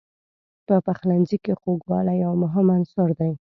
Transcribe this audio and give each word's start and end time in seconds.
په 0.67 0.75
پخلنځي 0.85 1.37
کې 1.43 1.53
خوږوالی 1.59 2.15
یو 2.25 2.31
مهم 2.43 2.67
عنصر 2.75 3.09
دی. 3.19 3.29